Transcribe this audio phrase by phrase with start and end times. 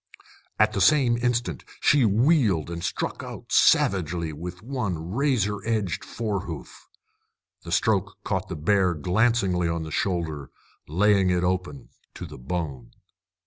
[0.57, 6.39] At the same instant she wheeled and struck out savagely with one razor edged fore
[6.39, 6.87] hoof.
[7.61, 10.49] The stroke caught the bear glancingly on the shoulder,
[10.87, 12.93] laying it open to the bone.